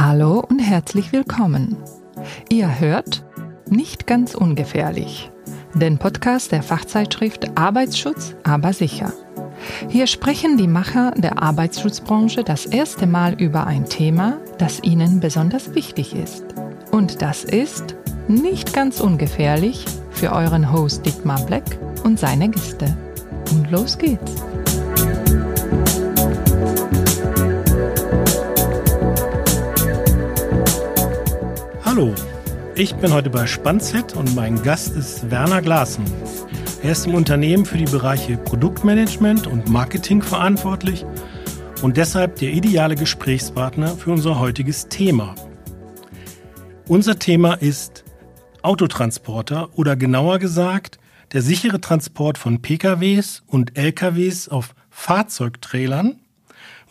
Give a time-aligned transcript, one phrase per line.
[0.00, 1.76] Hallo und herzlich willkommen.
[2.48, 3.24] Ihr hört
[3.68, 5.28] Nicht ganz ungefährlich,
[5.74, 9.12] den Podcast der Fachzeitschrift Arbeitsschutz, aber sicher.
[9.88, 15.74] Hier sprechen die Macher der Arbeitsschutzbranche das erste Mal über ein Thema, das ihnen besonders
[15.74, 16.44] wichtig ist.
[16.92, 17.96] Und das ist
[18.28, 22.96] nicht ganz ungefährlich für euren Host Dietmar Black und seine Gäste.
[23.50, 24.47] Und los geht's.
[31.98, 32.14] Hallo,
[32.76, 36.04] ich bin heute bei Spanzet und mein Gast ist Werner Glasen.
[36.80, 41.04] Er ist im Unternehmen für die Bereiche Produktmanagement und Marketing verantwortlich
[41.82, 45.34] und deshalb der ideale Gesprächspartner für unser heutiges Thema.
[46.86, 48.04] Unser Thema ist
[48.62, 51.00] Autotransporter oder genauer gesagt
[51.32, 56.20] der sichere Transport von PKWs und LKWs auf Fahrzeugtrailern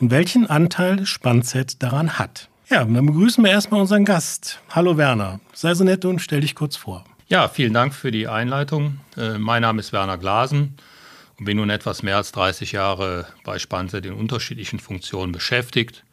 [0.01, 2.49] und welchen Anteil Spanzet daran hat.
[2.69, 4.59] Ja, dann begrüßen wir erstmal unseren Gast.
[4.71, 7.05] Hallo Werner, sei so nett und stell dich kurz vor.
[7.29, 8.99] Ja, vielen Dank für die Einleitung.
[9.15, 10.75] Äh, mein Name ist Werner Glasen
[11.39, 16.03] und bin nun etwas mehr als 30 Jahre bei Spanset in unterschiedlichen Funktionen beschäftigt.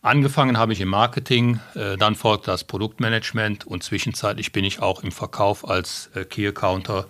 [0.00, 5.04] Angefangen habe ich im Marketing, äh, dann folgt das Produktmanagement und zwischenzeitlich bin ich auch
[5.04, 7.06] im Verkauf als äh, Key Accounter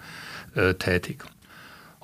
[0.79, 1.25] tätig.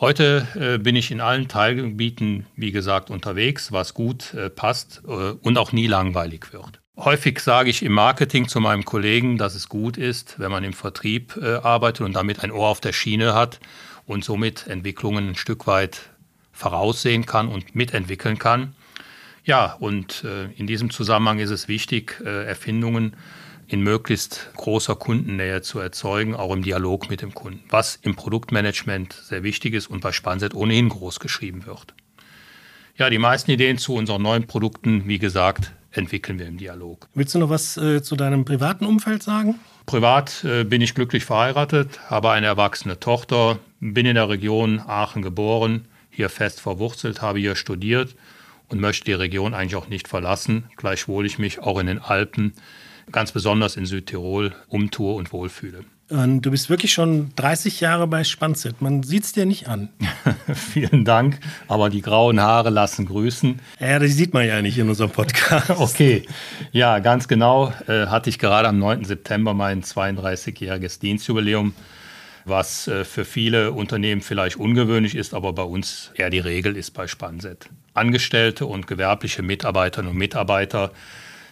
[0.00, 5.88] Heute bin ich in allen Teilgebieten, wie gesagt, unterwegs, was gut passt und auch nie
[5.88, 6.80] langweilig wird.
[6.98, 10.72] Häufig sage ich im Marketing zu meinem Kollegen, dass es gut ist, wenn man im
[10.72, 13.60] Vertrieb äh, arbeitet und damit ein Ohr auf der Schiene hat
[14.04, 16.10] und somit Entwicklungen ein Stück weit
[16.50, 18.74] voraussehen kann und mitentwickeln kann.
[19.44, 23.14] Ja, und äh, in diesem Zusammenhang ist es wichtig, äh, Erfindungen
[23.68, 29.12] in möglichst großer Kundennähe zu erzeugen, auch im Dialog mit dem Kunden, was im Produktmanagement
[29.12, 31.94] sehr wichtig ist und bei Spanset ohnehin groß geschrieben wird.
[32.96, 37.08] Ja, die meisten Ideen zu unseren neuen Produkten, wie gesagt, entwickeln wir im Dialog.
[37.14, 39.56] Willst du noch was äh, zu deinem privaten Umfeld sagen?
[39.86, 45.22] Privat äh, bin ich glücklich verheiratet, habe eine erwachsene Tochter, bin in der Region Aachen
[45.22, 48.16] geboren, hier fest verwurzelt, habe hier studiert
[48.68, 52.54] und möchte die Region eigentlich auch nicht verlassen, gleichwohl ich mich auch in den Alpen,
[53.12, 55.84] ganz besonders in Südtirol, umtue und wohlfühle.
[56.10, 58.80] Du bist wirklich schon 30 Jahre bei Spanzit.
[58.80, 59.90] Man sieht es dir nicht an.
[60.54, 63.60] Vielen Dank, aber die grauen Haare lassen grüßen.
[63.78, 65.68] Ja, die sieht man ja nicht in unserem Podcast.
[65.76, 66.22] okay,
[66.72, 67.74] ja, ganz genau.
[67.86, 69.04] Äh, hatte ich gerade am 9.
[69.04, 71.74] September mein 32-jähriges Dienstjubiläum,
[72.46, 76.92] was äh, für viele Unternehmen vielleicht ungewöhnlich ist, aber bei uns eher die Regel ist
[76.92, 77.68] bei Spanset.
[77.92, 80.90] Angestellte und gewerbliche Mitarbeiterinnen und Mitarbeiter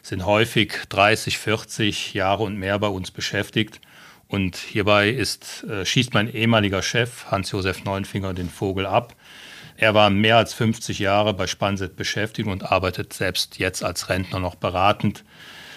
[0.06, 3.80] sind häufig 30, 40 Jahre und mehr bei uns beschäftigt
[4.28, 9.16] und hierbei ist, äh, schießt mein ehemaliger Chef Hans-Josef Neunfinger den Vogel ab.
[9.76, 14.38] Er war mehr als 50 Jahre bei Spanset beschäftigt und arbeitet selbst jetzt als Rentner
[14.38, 15.24] noch beratend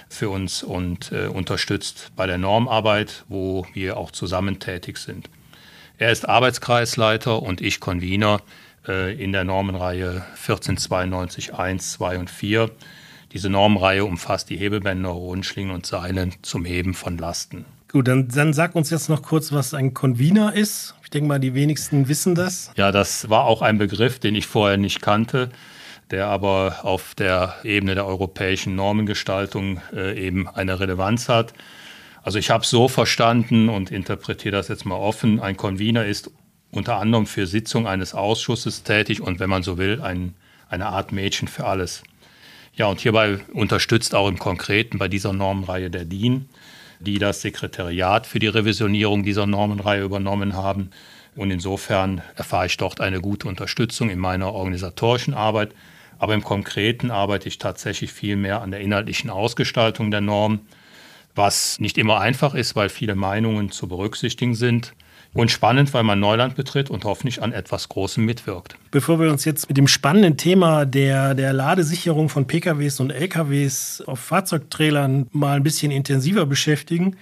[0.10, 5.28] für uns und äh, unterstützt bei der Normarbeit, wo wir auch zusammen tätig sind.
[5.98, 8.42] Er ist Arbeitskreisleiter und ich Convener
[8.88, 12.70] äh, in der Normenreihe 1492 1, 2 und 4.
[13.32, 17.66] Diese Normenreihe umfasst die Hebebänder, Rundschlingen und Seilen zum Heben von Lasten.
[17.92, 20.96] Gut, dann, dann sag uns jetzt noch kurz, was ein Convener ist.
[21.04, 22.72] Ich denke mal, die wenigsten wissen das.
[22.76, 25.50] Ja, das war auch ein Begriff, den ich vorher nicht kannte,
[26.12, 31.54] der aber auf der Ebene der europäischen Normengestaltung äh, eben eine Relevanz hat.
[32.22, 35.40] Also ich habe es so verstanden und interpretiere das jetzt mal offen.
[35.40, 36.30] Ein Convener ist
[36.72, 40.36] unter anderem für Sitzung eines Ausschusses tätig und wenn man so will, ein,
[40.70, 42.04] eine Art Mädchen für alles.
[42.80, 46.50] Ja, und hierbei unterstützt auch im Konkreten bei dieser Normenreihe der DIN
[47.00, 50.92] die das Sekretariat für die Revisionierung dieser Normenreihe übernommen haben.
[51.36, 55.74] Und insofern erfahre ich dort eine gute Unterstützung in meiner organisatorischen Arbeit.
[56.18, 60.60] Aber im Konkreten arbeite ich tatsächlich viel mehr an der inhaltlichen Ausgestaltung der Norm,
[61.36, 64.94] was nicht immer einfach ist, weil viele Meinungen zu berücksichtigen sind.
[65.34, 68.76] Und spannend, weil man Neuland betritt und hoffentlich an etwas Großem mitwirkt.
[68.90, 74.04] Bevor wir uns jetzt mit dem spannenden Thema der, der Ladesicherung von PKWs und LKWs
[74.08, 77.16] auf Fahrzeugtrailern mal ein bisschen intensiver beschäftigen,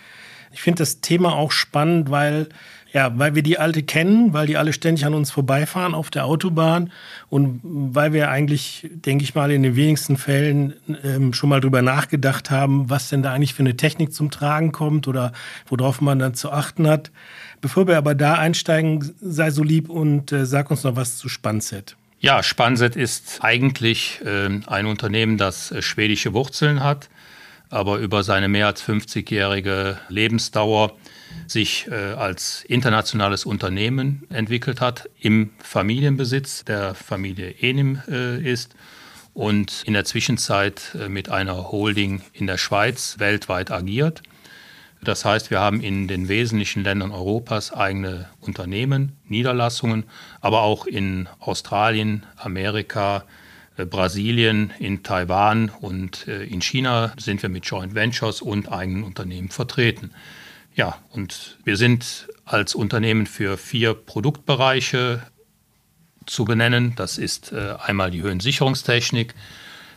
[0.54, 2.48] ich finde das Thema auch spannend, weil
[2.94, 6.26] ja, weil wir die alte kennen, weil die alle ständig an uns vorbeifahren auf der
[6.26, 6.92] Autobahn
[7.30, 10.74] und weil wir eigentlich, denke ich mal, in den wenigsten Fällen
[11.04, 14.72] ähm, schon mal drüber nachgedacht haben, was denn da eigentlich für eine Technik zum Tragen
[14.72, 15.34] kommt oder
[15.68, 17.12] worauf man dann zu achten hat.
[17.60, 21.28] Bevor wir aber da einsteigen, sei so lieb und äh, sag uns noch was zu
[21.28, 21.98] Spanset.
[22.20, 27.10] Ja, Spanset ist eigentlich äh, ein Unternehmen, das äh, schwedische Wurzeln hat,
[27.70, 30.94] aber über seine mehr als 50-jährige Lebensdauer
[31.48, 38.76] sich äh, als internationales Unternehmen entwickelt hat, im Familienbesitz der Familie Enim äh, ist
[39.34, 44.24] und in der Zwischenzeit äh, mit einer Holding in der Schweiz weltweit agiert.
[45.04, 50.06] Das heißt, wir haben in den wesentlichen Ländern Europas eigene Unternehmen, Niederlassungen,
[50.42, 53.26] aber auch in Australien, Amerika,
[53.78, 59.04] äh, Brasilien, in Taiwan und äh, in China sind wir mit Joint Ventures und eigenen
[59.04, 60.12] Unternehmen vertreten.
[60.78, 65.24] Ja, und wir sind als Unternehmen für vier Produktbereiche
[66.28, 66.94] zu benennen.
[66.96, 69.34] Das ist äh, einmal die Höhensicherungstechnik,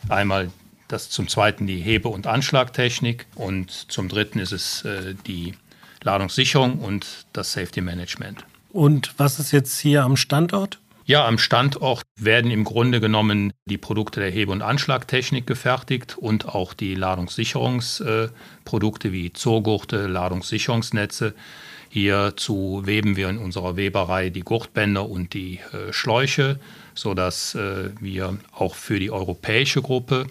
[0.09, 0.49] einmal
[0.87, 4.85] das zum zweiten die Hebe- und Anschlagtechnik und zum dritten ist es
[5.27, 5.53] die
[6.01, 8.43] Ladungssicherung und das Safety Management.
[8.71, 10.79] Und was ist jetzt hier am Standort?
[11.03, 16.47] Ja, am Standort werden im Grunde genommen die Produkte der Hebe- und Anschlagtechnik gefertigt und
[16.47, 21.33] auch die Ladungssicherungsprodukte wie Zurgurte, Ladungssicherungsnetze.
[21.89, 26.59] Hierzu weben wir in unserer Weberei die Gurtbänder und die äh, Schläuche,
[26.93, 30.27] sodass äh, wir auch für die europäische Gruppe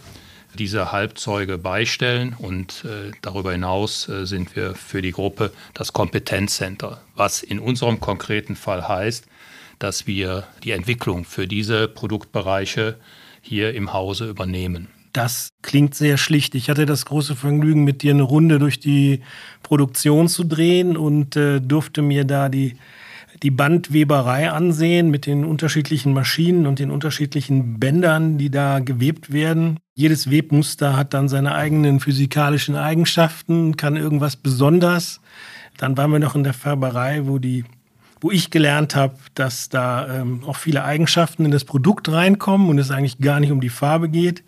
[0.55, 7.03] diese Halbzeuge beistellen und äh, darüber hinaus äh, sind wir für die Gruppe das Kompetenzcenter,
[7.15, 9.27] was in unserem konkreten Fall heißt,
[9.81, 12.97] dass wir die Entwicklung für diese Produktbereiche
[13.41, 14.88] hier im Hause übernehmen.
[15.12, 16.55] Das klingt sehr schlicht.
[16.55, 19.23] Ich hatte das große Vergnügen, mit dir eine Runde durch die
[19.65, 22.77] Produktion zu drehen und äh, durfte mir da die,
[23.43, 29.81] die Bandweberei ansehen mit den unterschiedlichen Maschinen und den unterschiedlichen Bändern, die da gewebt werden.
[29.97, 35.21] Jedes Webmuster hat dann seine eigenen physikalischen Eigenschaften, kann irgendwas besonders.
[35.76, 37.65] Dann waren wir noch in der Färberei, wo die
[38.21, 42.79] wo ich gelernt habe, dass da ähm, auch viele Eigenschaften in das Produkt reinkommen und
[42.79, 44.45] es eigentlich gar nicht um die Farbe geht.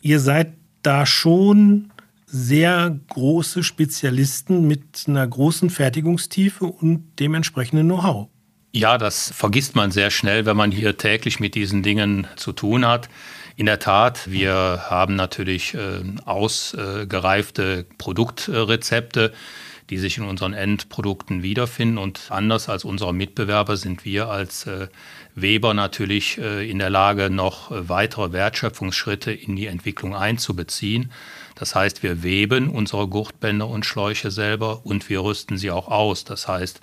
[0.00, 1.90] Ihr seid da schon
[2.26, 8.28] sehr große Spezialisten mit einer großen Fertigungstiefe und dementsprechenden Know-how.
[8.72, 12.86] Ja, das vergisst man sehr schnell, wenn man hier täglich mit diesen Dingen zu tun
[12.86, 13.08] hat.
[13.56, 19.32] In der Tat, wir haben natürlich äh, ausgereifte Produktrezepte
[19.90, 21.98] die sich in unseren Endprodukten wiederfinden.
[21.98, 24.86] Und anders als unsere Mitbewerber sind wir als äh,
[25.34, 31.10] Weber natürlich äh, in der Lage, noch äh, weitere Wertschöpfungsschritte in die Entwicklung einzubeziehen.
[31.56, 36.24] Das heißt, wir weben unsere Gurtbänder und Schläuche selber und wir rüsten sie auch aus.
[36.24, 36.80] Das heißt,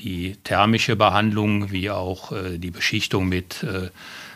[0.00, 3.66] die thermische Behandlung wie auch die Beschichtung mit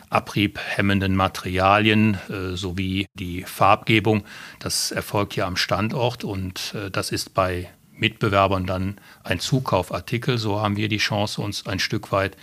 [0.09, 2.17] abriebhemmenden Materialien
[2.53, 4.25] sowie die Farbgebung.
[4.59, 7.69] Das erfolgt hier am Standort und das ist bei
[8.03, 10.37] Mitbewerbern dann ein Zukaufartikel.
[10.37, 12.35] So haben wir die Chance, uns ein Stück weit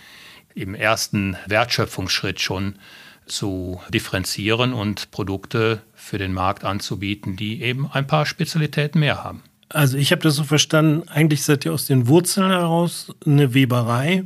[0.55, 2.75] im ersten Wertschöpfungsschritt schon
[3.27, 9.43] zu differenzieren und Produkte für den Markt anzubieten, die eben ein paar Spezialitäten mehr haben.
[9.69, 14.23] Also ich habe das so verstanden, eigentlich seid ihr aus den Wurzeln heraus eine Weberei,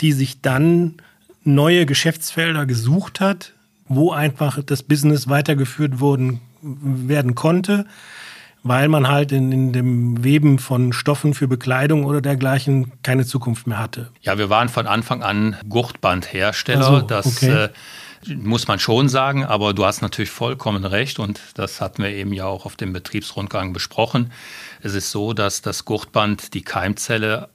[0.00, 0.96] die sich dann
[1.44, 3.54] neue Geschäftsfelder gesucht hat,
[3.86, 7.86] wo einfach das Business weitergeführt worden, werden konnte
[8.62, 13.66] weil man halt in, in dem Weben von Stoffen für Bekleidung oder dergleichen keine Zukunft
[13.66, 14.10] mehr hatte.
[14.22, 16.84] Ja, wir waren von Anfang an Gurtbandhersteller.
[16.84, 17.64] So, das okay.
[17.64, 17.68] äh,
[18.34, 22.32] muss man schon sagen, aber du hast natürlich vollkommen recht und das hatten wir eben
[22.32, 24.30] ja auch auf dem Betriebsrundgang besprochen.
[24.82, 27.48] Es ist so, dass das Gurtband die Keimzelle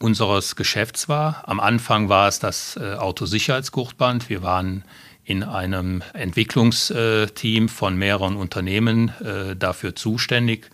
[0.00, 1.42] unseres Geschäfts war.
[1.46, 4.28] Am Anfang war es das äh, Autosicherheitsgurtband.
[4.28, 4.84] Wir waren
[5.28, 10.70] in einem Entwicklungsteam von mehreren Unternehmen äh, dafür zuständig,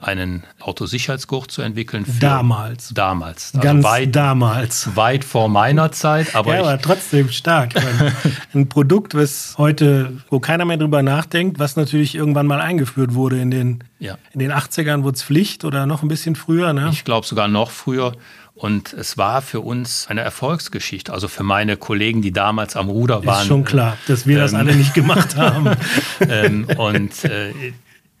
[0.00, 2.06] einen Autosicherheitsgurt zu entwickeln.
[2.20, 2.94] damals.
[2.94, 3.50] Damals.
[3.52, 4.96] Also Ganz weit, damals.
[4.96, 6.34] Weit vor meiner Zeit.
[6.34, 7.74] Aber, ja, aber trotzdem stark.
[7.74, 8.12] Meine,
[8.54, 13.40] ein Produkt, was heute, wo keiner mehr drüber nachdenkt, was natürlich irgendwann mal eingeführt wurde.
[13.40, 14.16] In den, ja.
[14.32, 16.72] in den 80ern wurde es Pflicht oder noch ein bisschen früher.
[16.72, 16.88] Ne?
[16.92, 18.12] Ich glaube sogar noch früher.
[18.58, 23.24] Und es war für uns eine Erfolgsgeschichte, also für meine Kollegen, die damals am Ruder
[23.24, 23.42] waren.
[23.42, 25.76] Ist schon klar, dass wir ähm, das alle nicht gemacht haben.
[26.28, 27.52] ähm, und äh,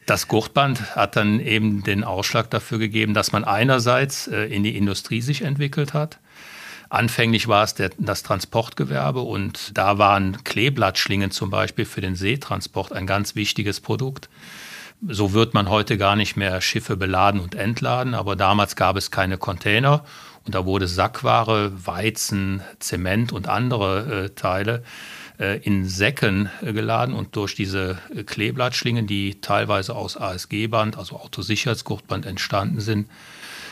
[0.06, 4.76] das Gurtband hat dann eben den Ausschlag dafür gegeben, dass man einerseits äh, in die
[4.76, 6.20] Industrie sich entwickelt hat.
[6.88, 12.92] Anfänglich war es der, das Transportgewerbe und da waren Kleeblattschlingen zum Beispiel für den Seetransport
[12.92, 14.28] ein ganz wichtiges Produkt.
[15.06, 19.10] So wird man heute gar nicht mehr Schiffe beladen und entladen, aber damals gab es
[19.10, 20.04] keine Container
[20.48, 24.82] und da wurde Sackware, Weizen, Zement und andere äh, Teile
[25.38, 31.16] äh, in Säcken äh, geladen und durch diese äh, Kleeblattschlingen, die teilweise aus ASG-Band, also
[31.16, 33.10] Autosicherheitsgurtband entstanden sind,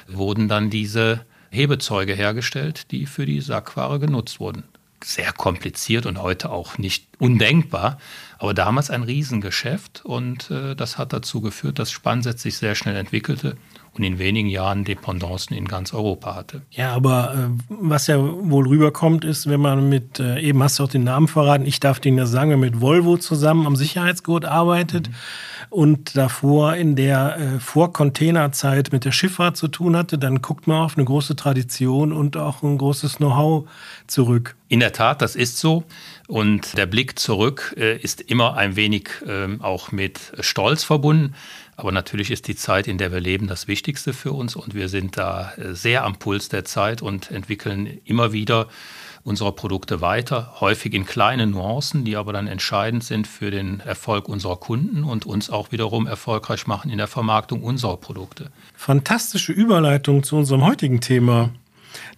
[0.06, 4.64] wurden dann diese Hebezeuge hergestellt, die für die Sackware genutzt wurden.
[5.02, 7.96] Sehr kompliziert und heute auch nicht undenkbar.
[8.36, 12.96] Aber damals ein Riesengeschäft und äh, das hat dazu geführt, dass Spannset sich sehr schnell
[12.96, 13.56] entwickelte
[13.98, 16.62] und in wenigen Jahren Dependancen in ganz Europa hatte.
[16.70, 20.84] Ja, aber äh, was ja wohl rüberkommt, ist, wenn man mit, äh, eben hast du
[20.84, 23.76] auch den Namen verraten, ich darf den ja sagen, wenn man mit Volvo zusammen am
[23.76, 25.08] Sicherheitsgurt arbeitet.
[25.08, 25.14] Mhm
[25.70, 30.82] und davor in der äh, Vor-Container-Zeit mit der Schifffahrt zu tun hatte, dann guckt man
[30.82, 33.68] auf eine große Tradition und auch ein großes Know-how
[34.06, 34.56] zurück.
[34.68, 35.84] In der Tat, das ist so.
[36.28, 41.34] Und der Blick zurück äh, ist immer ein wenig äh, auch mit Stolz verbunden.
[41.76, 44.56] Aber natürlich ist die Zeit, in der wir leben, das Wichtigste für uns.
[44.56, 48.68] Und wir sind da äh, sehr am Puls der Zeit und entwickeln immer wieder
[49.26, 54.28] unserer Produkte weiter, häufig in kleinen Nuancen, die aber dann entscheidend sind für den Erfolg
[54.28, 58.50] unserer Kunden und uns auch wiederum erfolgreich machen in der Vermarktung unserer Produkte.
[58.76, 61.50] Fantastische Überleitung zu unserem heutigen Thema,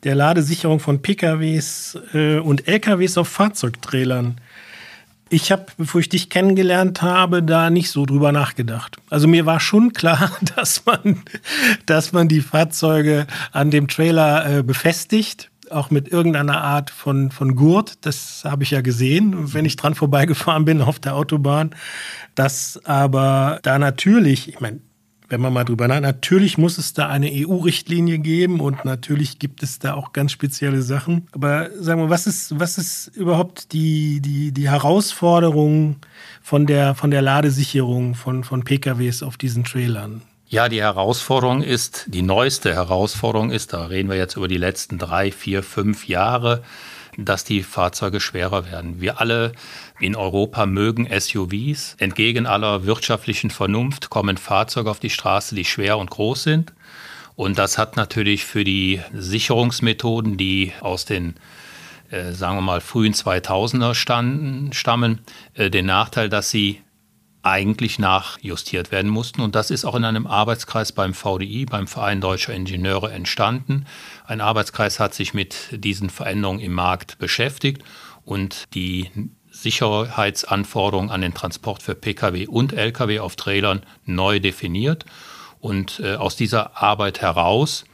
[0.04, 4.38] der Ladesicherung von PKWs äh, und LKWs auf Fahrzeugtrailern.
[5.30, 8.96] Ich habe, bevor ich dich kennengelernt habe, da nicht so drüber nachgedacht.
[9.10, 11.22] Also mir war schon klar, dass man,
[11.86, 17.54] dass man die Fahrzeuge an dem Trailer äh, befestigt auch mit irgendeiner Art von, von
[17.54, 18.06] Gurt.
[18.06, 21.74] Das habe ich ja gesehen, wenn ich dran vorbeigefahren bin auf der Autobahn.
[22.34, 24.80] Das aber da natürlich, ich meine,
[25.28, 29.62] wenn man mal drüber nachdenkt, natürlich muss es da eine EU-Richtlinie geben und natürlich gibt
[29.62, 31.28] es da auch ganz spezielle Sachen.
[31.32, 35.96] Aber sagen wir, was ist, was ist überhaupt die, die, die Herausforderung
[36.42, 40.22] von der, von der Ladesicherung von, von PKWs auf diesen Trailern?
[40.50, 44.96] Ja, die Herausforderung ist, die neueste Herausforderung ist, da reden wir jetzt über die letzten
[44.96, 46.62] drei, vier, fünf Jahre,
[47.18, 49.00] dass die Fahrzeuge schwerer werden.
[49.00, 49.52] Wir alle
[49.98, 51.96] in Europa mögen SUVs.
[51.98, 56.72] Entgegen aller wirtschaftlichen Vernunft kommen Fahrzeuge auf die Straße, die schwer und groß sind.
[57.34, 61.34] Und das hat natürlich für die Sicherungsmethoden, die aus den
[62.10, 65.20] äh, sagen wir mal frühen 2000er standen, stammen,
[65.54, 66.80] äh, den Nachteil, dass sie
[67.42, 69.40] eigentlich nachjustiert werden mussten.
[69.40, 73.86] Und das ist auch in einem Arbeitskreis beim VDI, beim Verein Deutscher Ingenieure, entstanden.
[74.26, 77.82] Ein Arbeitskreis hat sich mit diesen Veränderungen im Markt beschäftigt
[78.24, 79.10] und die
[79.50, 85.04] Sicherheitsanforderungen an den Transport für Pkw und Lkw auf Trailern neu definiert.
[85.60, 87.84] Und äh, aus dieser Arbeit heraus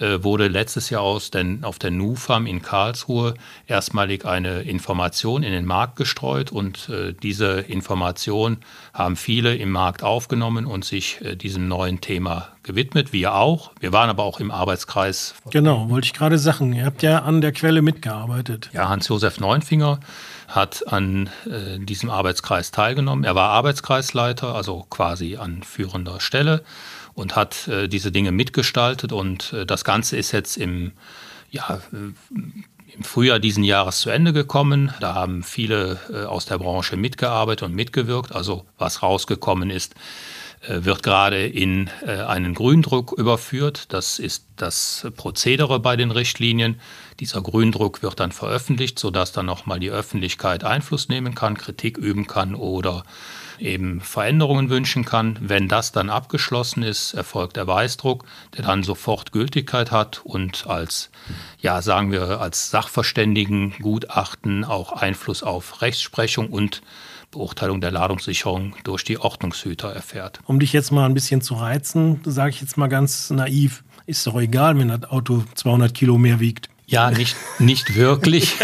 [0.00, 3.34] äh, wurde letztes Jahr aus den, auf der NUFAM in Karlsruhe
[3.66, 8.58] erstmalig eine Information in den Markt gestreut und äh, diese Information
[8.94, 13.72] haben viele im Markt aufgenommen und sich äh, diesem neuen Thema gewidmet, wir auch.
[13.80, 15.34] Wir waren aber auch im Arbeitskreis.
[15.50, 16.72] Genau, wollte ich gerade sagen.
[16.72, 18.70] Ihr habt ja an der Quelle mitgearbeitet.
[18.72, 20.00] Ja, Hans-Josef Neunfinger
[20.48, 23.24] hat an äh, diesem Arbeitskreis teilgenommen.
[23.24, 26.62] Er war Arbeitskreisleiter, also quasi an führender Stelle
[27.18, 29.12] und hat äh, diese Dinge mitgestaltet.
[29.12, 30.92] Und äh, das Ganze ist jetzt im,
[31.50, 31.96] ja, äh,
[32.94, 34.94] im Frühjahr diesen Jahres zu Ende gekommen.
[35.00, 38.32] Da haben viele äh, aus der Branche mitgearbeitet und mitgewirkt.
[38.32, 39.96] Also was rausgekommen ist,
[40.60, 43.92] äh, wird gerade in äh, einen Gründruck überführt.
[43.92, 46.80] Das ist das Prozedere bei den Richtlinien.
[47.18, 52.28] Dieser Gründruck wird dann veröffentlicht, sodass dann nochmal die Öffentlichkeit Einfluss nehmen kann, Kritik üben
[52.28, 53.02] kann oder
[53.60, 55.38] eben Veränderungen wünschen kann.
[55.40, 58.24] Wenn das dann abgeschlossen ist, erfolgt der Weißdruck,
[58.56, 61.10] der dann sofort Gültigkeit hat und als,
[61.60, 66.82] ja, sagen wir, als Sachverständigengutachten auch Einfluss auf Rechtsprechung und
[67.30, 70.40] Beurteilung der Ladungssicherung durch die Ordnungshüter erfährt.
[70.46, 74.26] Um dich jetzt mal ein bisschen zu reizen, sage ich jetzt mal ganz naiv, ist
[74.26, 76.70] doch egal, wenn das Auto 200 Kilo mehr wiegt.
[76.88, 78.56] Ja, nicht, nicht wirklich.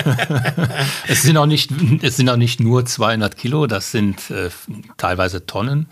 [1.06, 4.48] es, sind auch nicht, es sind auch nicht nur 200 Kilo, das sind äh,
[4.96, 5.88] teilweise Tonnen.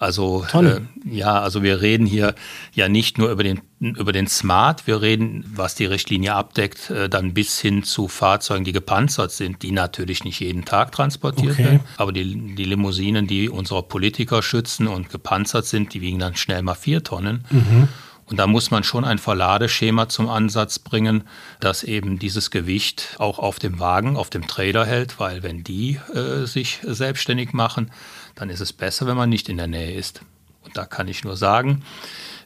[0.00, 2.34] Also äh, ja, also wir reden hier
[2.72, 7.08] ja nicht nur über den über den Smart, wir reden, was die Richtlinie abdeckt, äh,
[7.08, 11.64] dann bis hin zu Fahrzeugen, die gepanzert sind, die natürlich nicht jeden Tag transportiert okay.
[11.64, 11.80] werden.
[11.96, 16.62] Aber die, die Limousinen, die unsere Politiker schützen und gepanzert sind, die wiegen dann schnell
[16.62, 17.44] mal vier Tonnen.
[17.50, 17.88] Mhm.
[18.28, 21.24] Und da muss man schon ein Verladeschema zum Ansatz bringen,
[21.60, 25.98] das eben dieses Gewicht auch auf dem Wagen, auf dem Trailer hält, weil wenn die
[26.14, 27.90] äh, sich selbstständig machen,
[28.34, 30.20] dann ist es besser, wenn man nicht in der Nähe ist.
[30.62, 31.82] Und da kann ich nur sagen,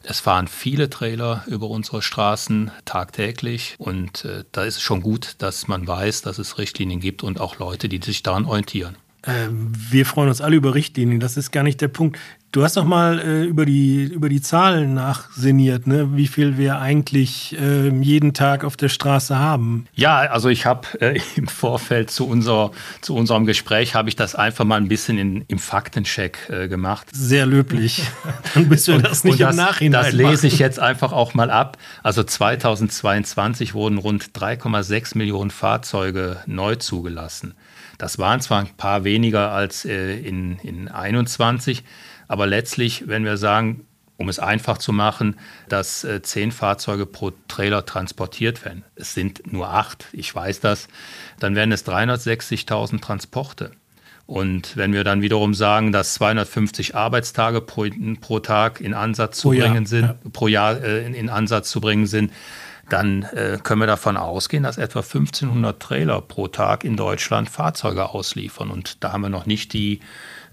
[0.03, 5.35] es fahren viele Trailer über unsere Straßen tagtäglich und äh, da ist es schon gut,
[5.39, 8.97] dass man weiß, dass es Richtlinien gibt und auch Leute, die sich daran orientieren.
[9.25, 12.17] Ähm, wir freuen uns alle über Richtlinien, das ist gar nicht der Punkt
[12.53, 16.15] Du hast doch mal äh, über, die, über die Zahlen nachseniert, ne?
[16.15, 19.87] wie viel wir eigentlich äh, jeden Tag auf der Straße haben.
[19.95, 22.69] Ja, also ich habe äh, im Vorfeld zu, unser,
[23.01, 27.07] zu unserem Gespräch, habe ich das einfach mal ein bisschen in, im Faktencheck äh, gemacht.
[27.11, 28.03] Sehr löblich.
[28.53, 31.49] Dann bist du das nicht das, im Nachhinein Das lese ich jetzt einfach auch mal
[31.49, 31.79] ab.
[32.03, 37.55] Also 2022 wurden rund 3,6 Millionen Fahrzeuge neu zugelassen.
[37.97, 41.83] Das waren zwar ein paar weniger als äh, in, in 21,
[42.27, 43.85] aber letztlich, wenn wir sagen,
[44.17, 45.35] um es einfach zu machen,
[45.69, 50.87] dass äh, zehn Fahrzeuge pro Trailer transportiert werden, es sind nur acht, ich weiß das,
[51.39, 53.71] dann wären es 360.000 Transporte.
[54.25, 57.85] Und wenn wir dann wiederum sagen, dass 250 Arbeitstage pro,
[58.21, 60.15] pro Tag in Ansatz zu pro bringen Jahr, sind, ja.
[60.31, 62.31] pro Jahr äh, in, in, Ansatz zu bringen sind,
[62.89, 68.09] dann äh, können wir davon ausgehen, dass etwa 1500 Trailer pro Tag in Deutschland Fahrzeuge
[68.09, 68.71] ausliefern.
[68.71, 69.99] Und da haben wir noch nicht die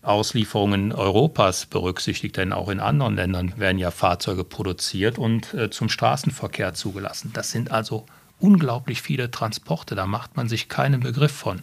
[0.02, 5.88] Auslieferungen Europas berücksichtigt, denn auch in anderen Ländern werden ja Fahrzeuge produziert und äh, zum
[5.88, 7.32] Straßenverkehr zugelassen.
[7.34, 8.06] Das sind also
[8.38, 11.60] unglaublich viele Transporte, da macht man sich keinen Begriff von.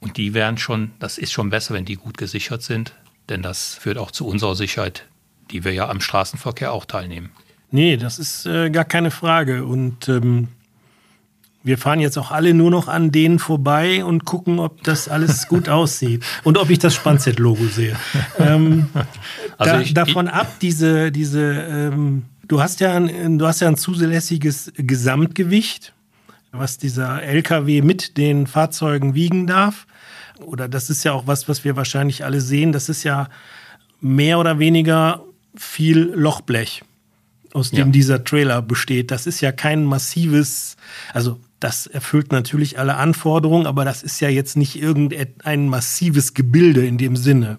[0.00, 2.94] Und die werden schon, das ist schon besser, wenn die gut gesichert sind,
[3.28, 5.06] denn das führt auch zu unserer Sicherheit,
[5.50, 7.30] die wir ja am Straßenverkehr auch teilnehmen.
[7.70, 9.64] Nee, das ist äh, gar keine Frage.
[9.64, 10.48] Und ähm,
[11.64, 15.48] wir fahren jetzt auch alle nur noch an denen vorbei und gucken, ob das alles
[15.48, 17.96] gut aussieht und ob ich das Spanset-Logo sehe.
[18.38, 18.88] Ähm,
[19.58, 23.68] also da, ich, davon ab, diese, diese, ähm, du hast ja ein, du hast ja
[23.68, 25.94] ein zulässiges Gesamtgewicht,
[26.52, 29.86] was dieser LKW mit den Fahrzeugen wiegen darf.
[30.40, 32.72] Oder das ist ja auch was, was wir wahrscheinlich alle sehen.
[32.72, 33.28] Das ist ja
[34.00, 35.24] mehr oder weniger
[35.56, 36.82] viel Lochblech
[37.54, 37.92] aus dem ja.
[37.92, 39.10] dieser Trailer besteht.
[39.10, 40.76] Das ist ja kein massives,
[41.12, 46.84] also das erfüllt natürlich alle Anforderungen, aber das ist ja jetzt nicht irgendein massives Gebilde
[46.84, 47.58] in dem Sinne.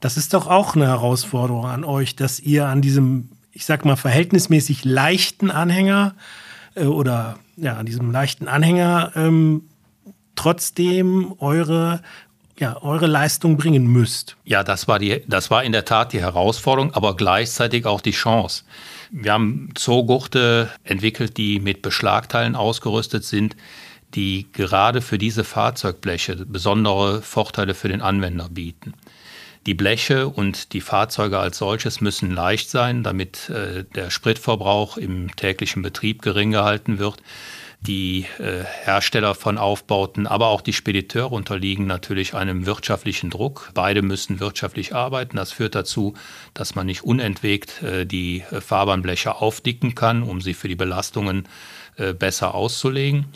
[0.00, 3.96] Das ist doch auch eine Herausforderung an euch, dass ihr an diesem, ich sag mal,
[3.96, 6.14] verhältnismäßig leichten Anhänger
[6.74, 9.64] äh, oder ja, an diesem leichten Anhänger ähm,
[10.34, 12.00] trotzdem eure
[12.58, 14.36] ja, eure Leistung bringen müsst.
[14.44, 18.10] Ja, das war, die, das war in der Tat die Herausforderung, aber gleichzeitig auch die
[18.10, 18.64] Chance.
[19.10, 23.56] Wir haben Zoogurte entwickelt, die mit Beschlagteilen ausgerüstet sind,
[24.14, 28.94] die gerade für diese Fahrzeugbleche besondere Vorteile für den Anwender bieten.
[29.66, 35.34] Die Bleche und die Fahrzeuge als solches müssen leicht sein, damit äh, der Spritverbrauch im
[35.36, 37.16] täglichen Betrieb gering gehalten wird.
[37.80, 43.70] Die äh, Hersteller von Aufbauten, aber auch die Spediteure unterliegen natürlich einem wirtschaftlichen Druck.
[43.72, 45.36] Beide müssen wirtschaftlich arbeiten.
[45.36, 46.14] Das führt dazu,
[46.54, 51.46] dass man nicht unentwegt äh, die äh, Fahrbahnbleche aufdicken kann, um sie für die Belastungen
[51.96, 53.26] äh, besser auszulegen.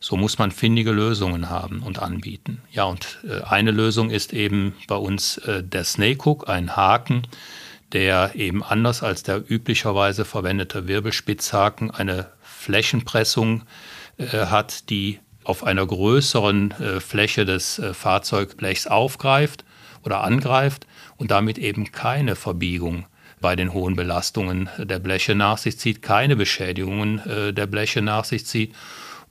[0.00, 2.60] So muss man findige Lösungen haben und anbieten.
[2.72, 7.22] Ja, und äh, eine Lösung ist eben bei uns äh, der Snake Hook, ein Haken,
[7.92, 12.30] der eben anders als der üblicherweise verwendete Wirbelspitzhaken eine
[12.62, 13.64] Flächenpressung
[14.16, 19.64] äh, hat, die auf einer größeren äh, Fläche des äh, Fahrzeugblechs aufgreift
[20.04, 23.06] oder angreift und damit eben keine Verbiegung
[23.40, 28.46] bei den hohen Belastungen der Bleche nach sich zieht, keine Beschädigungen der Bleche nach sich
[28.46, 28.72] zieht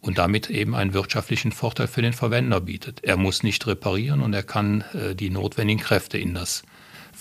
[0.02, 3.06] und damit eben einen wirtschaftlichen Vorteil für den Verwender bietet.
[3.06, 6.64] Er muss nicht reparieren und er kann die notwendigen Kräfte in das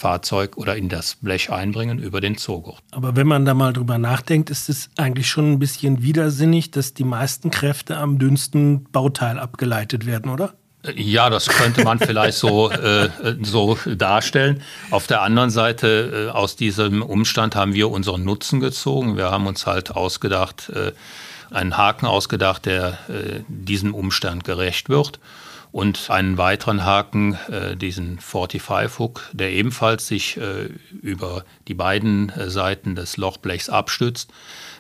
[0.01, 2.81] Fahrzeug oder in das Blech einbringen über den Zoogurt.
[2.91, 6.95] Aber wenn man da mal drüber nachdenkt, ist es eigentlich schon ein bisschen widersinnig, dass
[6.95, 10.55] die meisten Kräfte am dünnsten Bauteil abgeleitet werden, oder?
[10.95, 13.11] Ja, das könnte man vielleicht so, äh,
[13.43, 14.63] so darstellen.
[14.91, 19.19] Auf der anderen Seite, äh, aus diesem Umstand haben wir unseren Nutzen gezogen.
[19.19, 20.93] Wir haben uns halt ausgedacht, äh,
[21.55, 25.21] einen Haken ausgedacht, der äh, diesem Umstand gerecht wird
[25.73, 30.69] und einen weiteren Haken, äh, diesen 45 Hook, der ebenfalls sich äh,
[31.01, 34.33] über die beiden äh, Seiten des Lochblechs abstützt.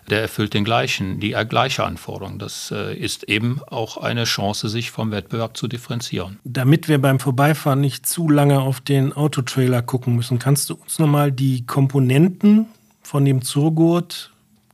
[0.09, 2.38] Der erfüllt den gleichen, die gleiche Anforderung.
[2.38, 6.40] Das äh, ist eben auch eine Chance, sich vom Wettbewerb zu differenzieren.
[6.42, 10.98] Damit wir beim Vorbeifahren nicht zu lange auf den Autotrailer gucken müssen, kannst du uns
[10.98, 12.66] nochmal die Komponenten
[13.03, 14.33] von dem Zurgurt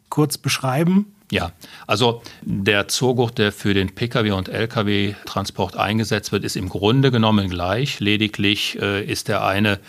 [0.09, 1.13] kurz beschreiben?
[1.31, 1.53] Ja,
[1.89, 7.51] also der Zoogurt, der für den Pkw- und Lkw-Transport eingesetzt wird, ist im Grunde genommen
[7.51, 7.99] gleich.
[7.99, 9.81] Lediglich äh, ist der eine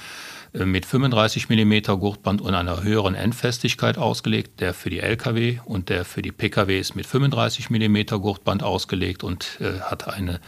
[0.53, 4.59] äh, mit 35 mm Gurtband und einer höheren Endfestigkeit ausgelegt.
[4.61, 9.23] Der für die Lkw und der für die Pkw ist mit 35 mm Gurtband ausgelegt
[9.23, 10.39] und äh, hat eine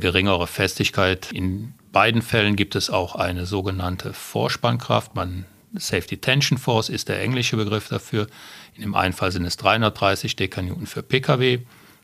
[0.00, 1.30] geringere Festigkeit.
[1.30, 5.14] In beiden Fällen gibt es auch eine sogenannte Vorspannkraft.
[5.14, 8.26] Man Safety Tension Force ist der englische Begriff dafür.
[8.74, 11.60] In dem einen Fall sind es 330 Dekanewton für Pkw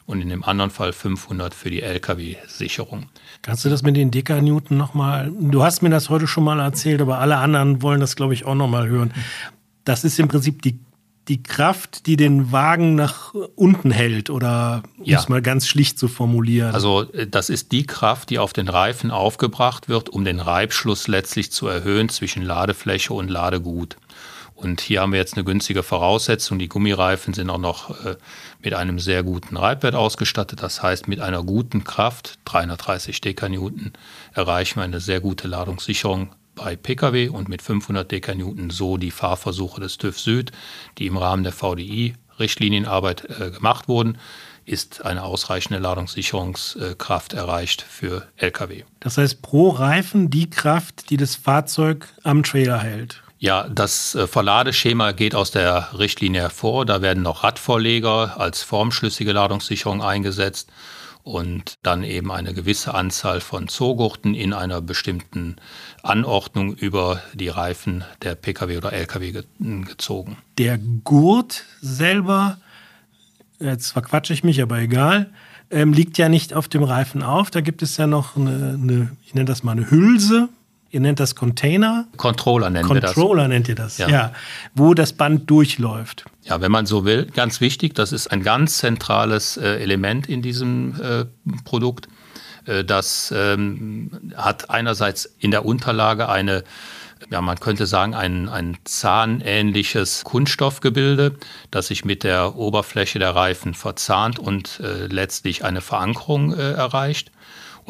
[0.07, 3.09] und in dem anderen Fall 500 für die Lkw-Sicherung.
[3.43, 7.01] Kannst du das mit den Dekanewton nochmal, du hast mir das heute schon mal erzählt,
[7.01, 9.13] aber alle anderen wollen das, glaube ich, auch nochmal hören.
[9.85, 10.81] Das ist im Prinzip die
[11.29, 15.19] die Kraft, die den Wagen nach unten hält, oder um ja.
[15.19, 16.75] es mal ganz schlicht zu formulieren?
[16.75, 21.09] Also äh, das ist die Kraft, die auf den Reifen aufgebracht wird, um den Reibschluss
[21.09, 23.97] letztlich zu erhöhen zwischen Ladefläche und Ladegut.
[24.61, 26.59] Und hier haben wir jetzt eine günstige Voraussetzung.
[26.59, 28.17] Die Gummireifen sind auch noch äh,
[28.61, 30.63] mit einem sehr guten Reibwert ausgestattet.
[30.63, 33.93] Das heißt, mit einer guten Kraft, 330 Dekanewton,
[34.35, 36.31] erreichen wir eine sehr gute Ladungssicherung
[36.61, 40.53] bei Pkw und mit 500 Dekanewton so die Fahrversuche des TÜV Süd,
[40.99, 44.19] die im Rahmen der VDI-Richtlinienarbeit äh, gemacht wurden,
[44.67, 48.85] ist eine ausreichende Ladungssicherungskraft erreicht für Lkw.
[49.01, 53.23] Das heißt pro Reifen die Kraft, die das Fahrzeug am Trailer hält.
[53.39, 56.85] Ja, das äh, Verladeschema geht aus der Richtlinie hervor.
[56.85, 60.71] Da werden noch Radvorleger als formschlüssige Ladungssicherung eingesetzt
[61.23, 65.57] und dann eben eine gewisse Anzahl von Zogurten in einer bestimmten
[66.03, 70.39] Anordnung über die Reifen der Pkw oder Lkw gezogen.
[70.59, 72.59] Der Gurt selber,
[73.59, 75.31] jetzt verquatsche ich mich, aber egal,
[75.71, 77.51] ähm, liegt ja nicht auf dem Reifen auf.
[77.51, 80.49] Da gibt es ja noch eine, eine ich nenne das mal eine Hülse,
[80.91, 82.07] Ihr nennt das Container?
[82.17, 83.15] Controller nennen Controller wir das.
[83.15, 84.09] Controller nennt ihr das, ja.
[84.09, 84.33] ja.
[84.75, 86.25] Wo das Band durchläuft.
[86.43, 90.43] Ja, wenn man so will, ganz wichtig, das ist ein ganz zentrales äh, Element in
[90.43, 91.27] diesem äh,
[91.65, 92.09] Produkt.
[92.67, 96.65] Äh, das ähm, hat einerseits in der Unterlage eine
[97.31, 101.37] ja, man könnte sagen, ein, ein zahnähnliches Kunststoffgebilde,
[101.71, 107.31] das sich mit der Oberfläche der Reifen verzahnt und äh, letztlich eine Verankerung äh, erreicht.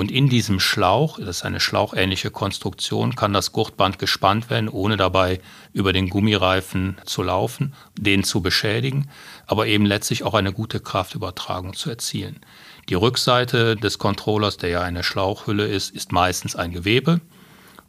[0.00, 4.96] Und in diesem Schlauch, das ist eine schlauchähnliche Konstruktion, kann das Gurtband gespannt werden, ohne
[4.96, 5.42] dabei
[5.74, 9.10] über den Gummireifen zu laufen, den zu beschädigen,
[9.46, 12.40] aber eben letztlich auch eine gute Kraftübertragung zu erzielen.
[12.88, 17.20] Die Rückseite des Controllers, der ja eine Schlauchhülle ist, ist meistens ein Gewebe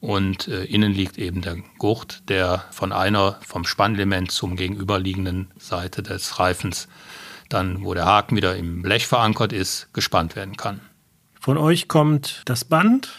[0.01, 6.03] und äh, innen liegt eben der Gurt, der von einer vom Spannelement zum gegenüberliegenden Seite
[6.03, 6.89] des Reifens
[7.47, 10.81] dann, wo der Haken wieder im Blech verankert ist, gespannt werden kann.
[11.41, 13.09] Von euch kommt das Band,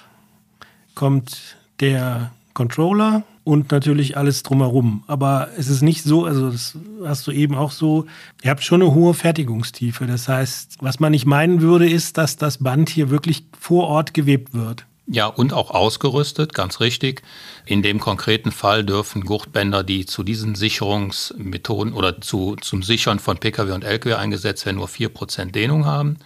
[0.95, 5.03] kommt der Controller und natürlich alles drumherum.
[5.09, 8.07] Aber es ist nicht so, also das hast du eben auch so,
[8.45, 10.07] ihr habt schon eine hohe Fertigungstiefe.
[10.07, 14.15] Das heißt, was man nicht meinen würde, ist, dass das Band hier wirklich vor Ort
[14.15, 14.87] gewebt wird.
[15.09, 17.23] Ja, und auch ausgerüstet, ganz richtig.
[17.67, 23.39] In dem konkreten Fall dürfen Gurtbänder, die zu diesen Sicherungsmethoden oder zu, zum Sichern von
[23.39, 26.19] Pkw und Lkw eingesetzt werden, nur 4% Dehnung haben.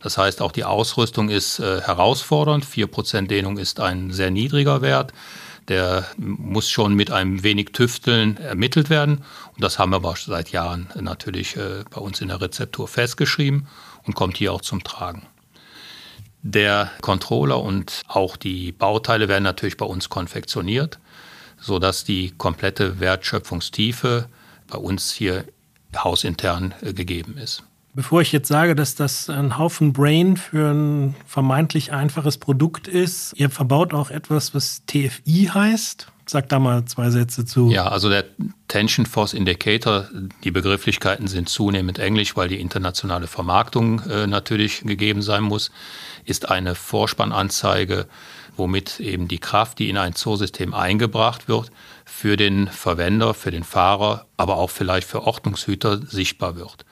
[0.00, 2.64] Das heißt, auch die Ausrüstung ist äh, herausfordernd.
[2.64, 5.12] 4% Dehnung ist ein sehr niedriger Wert.
[5.68, 9.24] Der muss schon mit einem wenig Tüfteln ermittelt werden.
[9.54, 13.66] Und das haben wir aber seit Jahren natürlich äh, bei uns in der Rezeptur festgeschrieben
[14.04, 15.26] und kommt hier auch zum Tragen.
[16.42, 21.00] Der Controller und auch die Bauteile werden natürlich bei uns konfektioniert,
[21.60, 24.28] sodass die komplette Wertschöpfungstiefe
[24.68, 25.44] bei uns hier
[25.96, 27.64] hausintern äh, gegeben ist.
[27.94, 33.32] Bevor ich jetzt sage, dass das ein Haufen Brain für ein vermeintlich einfaches Produkt ist,
[33.36, 36.08] ihr verbaut auch etwas, was TFI heißt.
[36.26, 37.70] Sag da mal zwei Sätze zu.
[37.70, 38.26] Ja, also der
[38.68, 40.08] Tension Force Indicator,
[40.44, 45.70] die Begrifflichkeiten sind zunehmend englisch, weil die internationale Vermarktung äh, natürlich gegeben sein muss,
[46.26, 48.06] ist eine Vorspannanzeige,
[48.58, 51.70] womit eben die Kraft, die in ein Zoosystem eingebracht wird,
[52.04, 56.84] für den Verwender, für den Fahrer, aber auch vielleicht für Ordnungshüter sichtbar wird.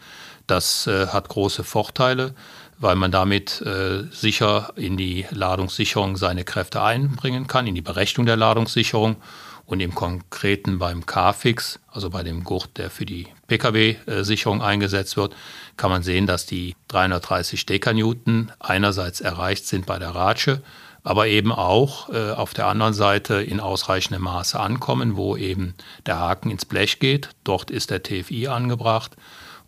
[0.47, 2.35] Das äh, hat große Vorteile,
[2.79, 8.27] weil man damit äh, sicher in die Ladungssicherung seine Kräfte einbringen kann, in die Berechnung
[8.27, 9.17] der Ladungssicherung
[9.65, 15.35] und im Konkreten beim K-Fix, also bei dem Gurt, der für die Pkw-Sicherung eingesetzt wird,
[15.77, 20.63] kann man sehen, dass die 330 Dekanewton einerseits erreicht sind bei der Ratsche,
[21.03, 26.21] aber eben auch äh, auf der anderen Seite in ausreichendem Maße ankommen, wo eben der
[26.21, 27.31] Haken ins Blech geht.
[27.43, 29.17] Dort ist der TFI angebracht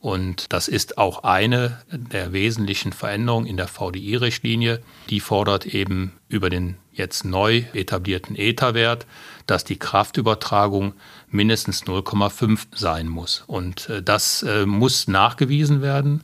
[0.01, 4.81] und das ist auch eine der wesentlichen Veränderungen in der VDI-Richtlinie.
[5.11, 9.07] Die fordert eben über den jetzt neu etablierten ETA-Wert,
[9.47, 10.95] dass die Kraftübertragung
[11.31, 13.45] mindestens 0,5 sein muss.
[13.47, 16.23] Und äh, das äh, muss nachgewiesen werden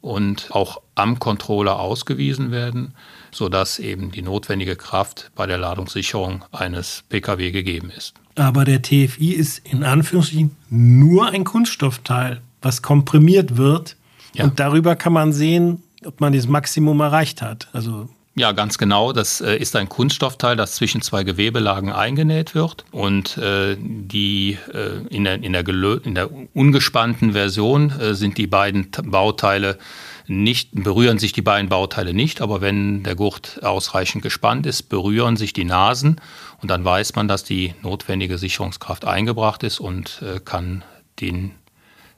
[0.00, 2.94] und auch am Controller ausgewiesen werden,
[3.32, 8.14] sodass eben die notwendige Kraft bei der Ladungssicherung eines Pkw gegeben ist.
[8.36, 13.96] Aber der TFI ist in Anführungsstrichen nur ein Kunststoffteil was komprimiert wird.
[14.34, 14.44] Ja.
[14.44, 17.68] Und darüber kann man sehen, ob man das Maximum erreicht hat.
[17.72, 19.12] Also Ja, ganz genau.
[19.12, 22.84] Das äh, ist ein Kunststoffteil, das zwischen zwei Gewebelagen eingenäht wird.
[22.90, 28.46] Und äh, die äh, in, der, in, der in der ungespannten Version äh, sind die
[28.46, 29.78] beiden Bauteile
[30.26, 35.36] nicht, berühren sich die beiden Bauteile nicht, aber wenn der Gurt ausreichend gespannt ist, berühren
[35.36, 36.20] sich die Nasen
[36.62, 40.84] und dann weiß man, dass die notwendige Sicherungskraft eingebracht ist und kann
[41.20, 41.50] den,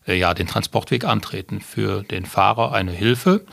[0.06, 1.60] ja, den Transportweg antreten.
[1.60, 3.44] Für den Fahrer eine Hilfe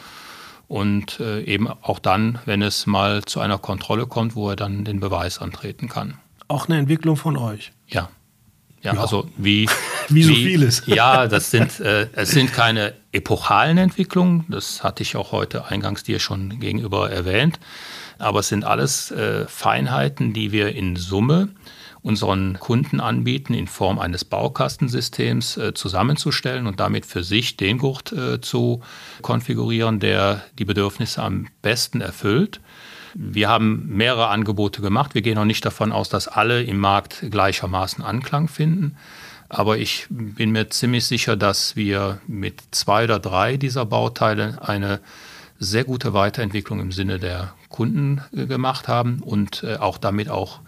[0.68, 4.86] und äh, eben auch dann, wenn es mal zu einer Kontrolle kommt, wo er dann
[4.86, 6.18] den Beweis antreten kann.
[6.48, 7.72] Auch eine Entwicklung von euch.
[7.88, 8.10] Ja.
[8.82, 9.02] Ja, ja.
[9.02, 9.70] also wie,
[10.10, 10.84] wie so vieles.
[10.88, 16.04] Ja, das sind, äh, es sind keine epochalen Entwicklungen, das hatte ich auch heute eingangs
[16.04, 17.60] dir schon gegenüber erwähnt,
[18.18, 21.50] aber es sind alles äh, Feinheiten, die wir in Summe
[22.02, 28.12] unseren Kunden anbieten, in Form eines Baukastensystems äh, zusammenzustellen und damit für sich den Gurt
[28.12, 28.82] äh, zu
[29.22, 32.62] konfigurieren, der die Bedürfnisse am besten erfüllt.
[33.16, 35.16] Wir haben mehrere Angebote gemacht.
[35.16, 38.96] Wir gehen noch nicht davon aus, dass alle im Markt gleichermaßen Anklang finden.
[39.50, 45.00] Aber ich bin mir ziemlich sicher, dass wir mit zwei oder drei dieser Bauteile eine
[45.58, 50.62] sehr gute Weiterentwicklung im Sinne der Kunden äh, gemacht haben und äh, auch damit auch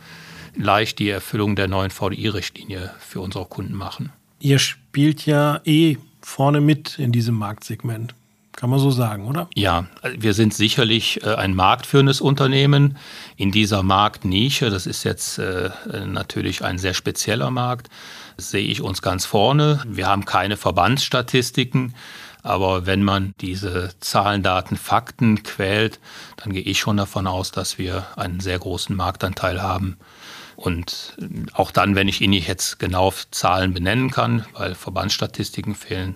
[0.55, 4.11] leicht die Erfüllung der neuen VDI-Richtlinie für unsere Kunden machen.
[4.39, 8.15] Ihr spielt ja eh vorne mit in diesem Marktsegment.
[8.53, 9.47] Kann man so sagen, oder?
[9.55, 9.87] Ja,
[10.17, 12.97] wir sind sicherlich äh, ein marktführendes Unternehmen
[13.37, 14.69] in dieser Marktnische.
[14.69, 15.69] Das ist jetzt äh,
[16.05, 17.89] natürlich ein sehr spezieller Markt.
[18.35, 19.81] Das sehe ich uns ganz vorne.
[19.87, 21.95] Wir haben keine Verbandsstatistiken.
[22.43, 25.99] Aber wenn man diese Zahlen, Daten, Fakten quält,
[26.37, 29.97] dann gehe ich schon davon aus, dass wir einen sehr großen Marktanteil haben
[30.61, 31.17] und
[31.53, 36.15] auch dann, wenn ich Ihnen jetzt genau Zahlen benennen kann, weil Verbandsstatistiken fehlen,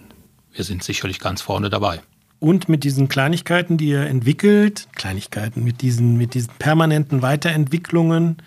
[0.54, 2.02] wir sind sicherlich ganz vorne dabei.
[2.40, 8.38] Und mit diesen Kleinigkeiten, die ihr entwickelt, Kleinigkeiten, mit diesen, mit diesen permanenten Weiterentwicklungen,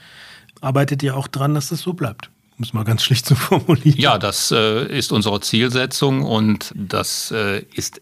[0.60, 2.30] arbeitet ihr auch dran, dass das so bleibt.
[2.58, 3.98] Um es mal ganz schlicht zu formulieren.
[3.98, 8.00] Ja, das äh, ist unsere Zielsetzung und das äh, ist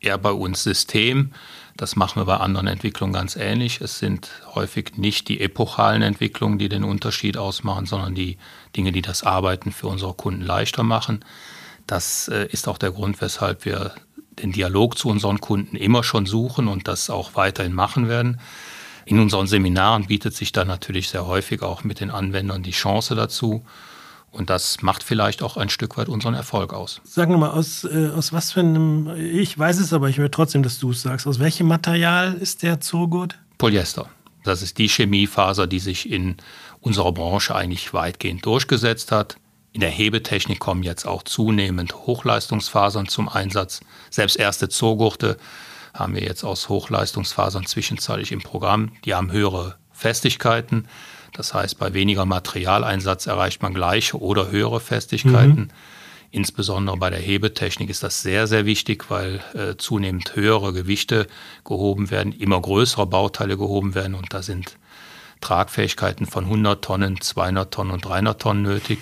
[0.00, 1.32] eher bei uns System.
[1.76, 3.80] Das machen wir bei anderen Entwicklungen ganz ähnlich.
[3.80, 8.36] Es sind häufig nicht die epochalen Entwicklungen, die den Unterschied ausmachen, sondern die
[8.76, 11.24] Dinge, die das Arbeiten für unsere Kunden leichter machen.
[11.86, 13.94] Das äh, ist auch der Grund, weshalb wir
[14.38, 18.40] den Dialog zu unseren Kunden immer schon suchen und das auch weiterhin machen werden.
[19.04, 23.14] In unseren Seminaren bietet sich dann natürlich sehr häufig auch mit den Anwendern die Chance
[23.14, 23.64] dazu.
[24.32, 27.02] Und das macht vielleicht auch ein Stück weit unseren Erfolg aus.
[27.04, 30.62] Sag mal, aus, äh, aus was für einem, ich weiß es aber, ich will trotzdem,
[30.62, 31.26] dass du es sagst.
[31.26, 33.38] Aus welchem Material ist der Zurgut?
[33.58, 34.08] Polyester.
[34.42, 36.36] Das ist die Chemiefaser, die sich in
[36.80, 39.36] unserer Branche eigentlich weitgehend durchgesetzt hat.
[39.72, 43.80] In der Hebetechnik kommen jetzt auch zunehmend Hochleistungsfasern zum Einsatz.
[44.10, 45.36] Selbst erste Zogurte
[45.94, 48.92] haben wir jetzt aus Hochleistungsfasern zwischenzeitlich im Programm.
[49.04, 50.88] Die haben höhere Festigkeiten.
[51.32, 55.60] Das heißt, bei weniger Materialeinsatz erreicht man gleiche oder höhere Festigkeiten.
[55.60, 55.68] Mhm.
[56.30, 61.26] Insbesondere bei der Hebetechnik ist das sehr, sehr wichtig, weil äh, zunehmend höhere Gewichte
[61.64, 64.78] gehoben werden, immer größere Bauteile gehoben werden und da sind
[65.42, 69.00] Tragfähigkeiten von 100 Tonnen, 200 Tonnen und 300 Tonnen nötig.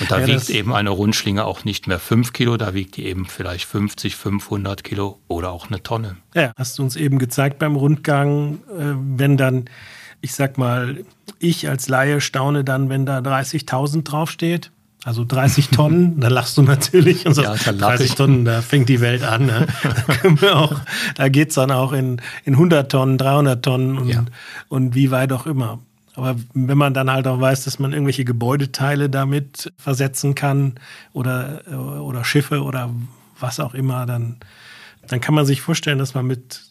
[0.00, 3.06] Und da ja, wiegt eben eine Rundschlinge auch nicht mehr 5 Kilo, da wiegt die
[3.06, 6.16] eben vielleicht 50, 500 Kilo oder auch eine Tonne.
[6.34, 9.70] Ja, hast du uns eben gezeigt beim Rundgang, äh, wenn dann
[10.20, 11.04] ich sag mal,
[11.38, 14.70] ich als Laie staune dann, wenn da 30.000 draufsteht.
[15.04, 19.00] Also 30 Tonnen, da lachst du natürlich und sagst, ja, 30 Tonnen, da fängt die
[19.00, 19.46] Welt an.
[19.46, 19.66] Ne?
[20.40, 20.80] Da, auch,
[21.14, 24.24] da geht's dann auch in, in 100 Tonnen, 300 Tonnen und, ja.
[24.68, 25.78] und wie weit auch immer.
[26.16, 30.74] Aber wenn man dann halt auch weiß, dass man irgendwelche Gebäudeteile damit versetzen kann
[31.12, 31.60] oder,
[32.02, 32.90] oder Schiffe oder
[33.38, 34.38] was auch immer, dann,
[35.06, 36.62] dann kann man sich vorstellen, dass man mit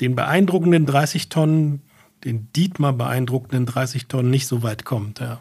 [0.00, 1.80] den beeindruckenden 30 Tonnen
[2.24, 5.20] den Dietmar beeindruckenden 30 Tonnen nicht so weit kommt.
[5.20, 5.38] Ja.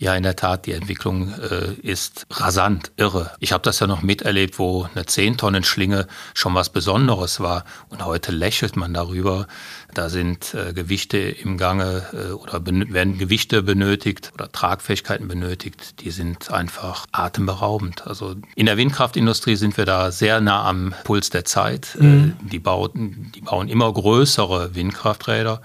[0.00, 3.32] Ja, in der Tat, die Entwicklung äh, ist rasant, irre.
[3.38, 7.66] Ich habe das ja noch miterlebt, wo eine 10-Tonnen-Schlinge schon was Besonderes war.
[7.90, 9.46] Und heute lächelt man darüber.
[9.92, 16.00] Da sind äh, Gewichte im Gange äh, oder werden Gewichte benötigt oder Tragfähigkeiten benötigt.
[16.00, 18.06] Die sind einfach atemberaubend.
[18.06, 21.98] Also in der Windkraftindustrie sind wir da sehr nah am Puls der Zeit.
[22.00, 22.36] Äh, mhm.
[22.40, 25.60] die, bauten, die bauen immer größere Windkrafträder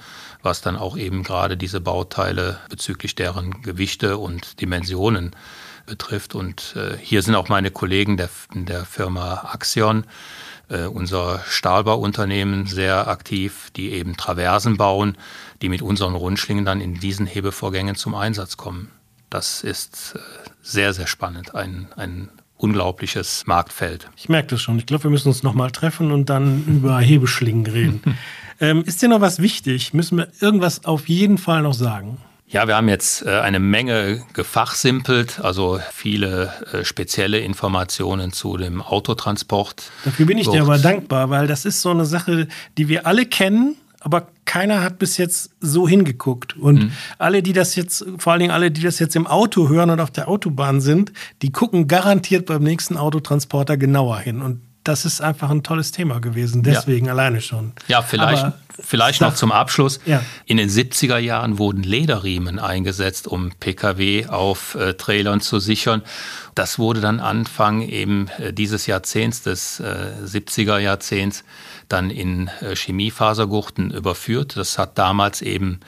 [0.45, 5.31] was dann auch eben gerade diese Bauteile bezüglich deren Gewichte und Dimensionen
[5.85, 6.35] betrifft.
[6.35, 10.05] Und äh, hier sind auch meine Kollegen der, der Firma Axion,
[10.69, 15.17] äh, unser Stahlbauunternehmen, sehr aktiv, die eben Traversen bauen,
[15.61, 18.91] die mit unseren Rundschlingen dann in diesen Hebevorgängen zum Einsatz kommen.
[19.29, 20.19] Das ist äh,
[20.61, 24.09] sehr, sehr spannend, ein, ein unglaubliches Marktfeld.
[24.15, 24.77] Ich merke das schon.
[24.77, 28.01] Ich glaube, wir müssen uns nochmal treffen und dann über Hebeschlingen reden.
[28.59, 29.93] Ähm, ist dir noch was wichtig?
[29.93, 32.17] Müssen wir irgendwas auf jeden Fall noch sagen?
[32.47, 38.81] Ja, wir haben jetzt äh, eine Menge gefachsimpelt, also viele äh, spezielle Informationen zu dem
[38.81, 39.91] Autotransport.
[40.05, 43.25] Dafür bin ich dir aber dankbar, weil das ist so eine Sache, die wir alle
[43.25, 46.55] kennen, aber keiner hat bis jetzt so hingeguckt.
[46.55, 46.91] Und mhm.
[47.17, 49.99] alle, die das jetzt, vor allen Dingen alle, die das jetzt im Auto hören und
[49.99, 54.43] auf der Autobahn sind, die gucken garantiert beim nächsten Autotransporter genauer hin.
[54.43, 57.11] Und das ist einfach ein tolles Thema gewesen, deswegen ja.
[57.11, 57.73] alleine schon.
[57.87, 59.99] Ja, vielleicht, Aber, vielleicht noch zum Abschluss.
[60.05, 60.21] Ja.
[60.45, 66.03] In den 70er Jahren wurden Lederriemen eingesetzt, um Pkw auf äh, Trailern zu sichern.
[66.53, 71.43] Das wurde dann Anfang eben äh, dieses Jahrzehnts, des äh, 70er Jahrzehnts,
[71.89, 74.57] dann in äh, Chemiefasergurten überführt.
[74.57, 75.79] Das hat damals eben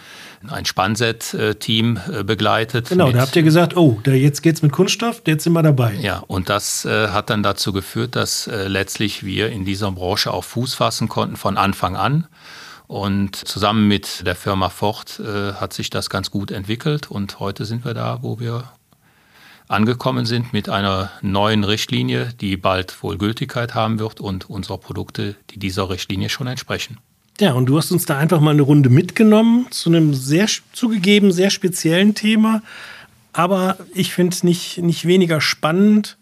[0.47, 2.89] ein Spannset-Team äh, begleitet.
[2.89, 5.95] Genau, da habt ihr gesagt, oh, da jetzt geht's mit Kunststoff, jetzt sind wir dabei.
[5.95, 10.31] Ja, und das äh, hat dann dazu geführt, dass äh, letztlich wir in dieser Branche
[10.31, 12.27] auch Fuß fassen konnten von Anfang an.
[12.87, 17.65] Und zusammen mit der Firma Ford äh, hat sich das ganz gut entwickelt und heute
[17.65, 18.63] sind wir da, wo wir
[19.67, 25.35] angekommen sind mit einer neuen Richtlinie, die bald wohl Gültigkeit haben wird und unsere Produkte,
[25.49, 26.97] die dieser Richtlinie schon entsprechen.
[27.39, 31.31] Ja, und du hast uns da einfach mal eine Runde mitgenommen zu einem sehr zugegeben
[31.31, 32.63] sehr speziellen Thema.
[33.31, 36.17] Aber ich finde es nicht, nicht weniger spannend,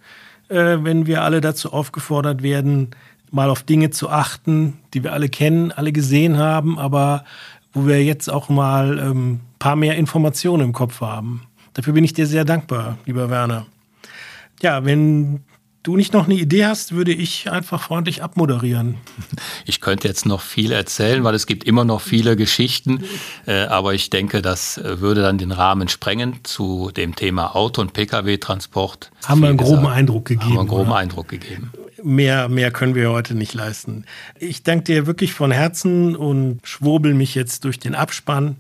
[0.50, 2.92] äh, wenn wir alle dazu aufgefordert werden,
[3.32, 7.24] mal auf Dinge zu achten, die wir alle kennen, alle gesehen haben, aber
[7.72, 11.45] wo wir jetzt auch mal ein ähm, paar mehr Informationen im Kopf haben.
[11.76, 13.68] Dafür bin ich dir sehr dankbar, lieber Werner.
[14.62, 15.44] Ja, wenn
[15.84, 18.96] du nicht noch eine Idee hast, würde ich einfach freundlich abmoderieren.
[19.68, 23.04] Ich könnte jetzt noch viel erzählen, weil es gibt immer noch viele Geschichten,
[23.48, 27.82] äh, aber ich denke, das äh, würde dann den Rahmen sprengen zu dem Thema Auto-
[27.82, 29.12] und Pkw-Transport.
[29.26, 30.46] Haben wir einen groben gesagt, Eindruck gegeben.
[30.46, 31.00] Haben wir einen groben oder?
[31.00, 31.72] Eindruck gegeben.
[32.04, 34.06] Mehr, mehr können wir heute nicht leisten.
[34.38, 38.58] Ich danke dir wirklich von Herzen und schwurbel mich jetzt durch den Abspann.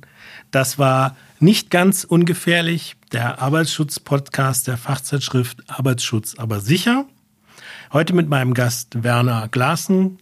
[0.50, 7.06] Das war nicht ganz ungefährlich, der Arbeitsschutz-Podcast der Fachzeitschrift Arbeitsschutz aber sicher.
[7.94, 10.18] Heute mit meinem Gast Werner Glasen.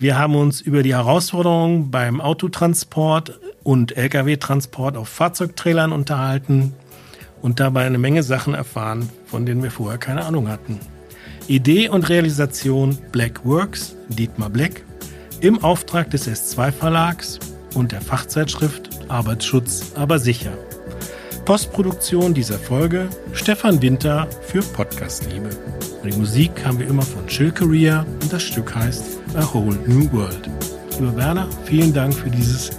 [0.00, 6.74] Wir haben uns über die Herausforderungen beim Autotransport und Lkw-Transport auf Fahrzeugtrailern unterhalten
[7.40, 10.80] und dabei eine Menge Sachen erfahren, von denen wir vorher keine Ahnung hatten.
[11.46, 14.82] Idee und Realisation Black Works, Dietmar Black,
[15.38, 17.38] im Auftrag des S2 Verlags
[17.74, 20.50] und der Fachzeitschrift Arbeitsschutz aber sicher.
[21.44, 25.50] Postproduktion dieser Folge Stefan Winter für Podcast Liebe.
[26.02, 29.04] Die Musik haben wir immer von Chill Korea und das Stück heißt
[29.34, 30.48] A Whole New World.
[30.98, 32.70] Lieber Werner, vielen Dank für dieses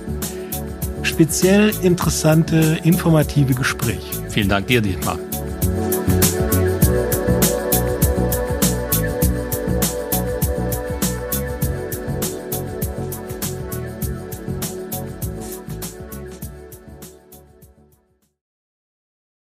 [1.03, 4.09] speziell interessante, informative Gespräch.
[4.29, 5.19] Vielen Dank dir, Dietmar.